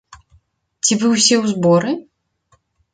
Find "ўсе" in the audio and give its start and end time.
1.13-1.35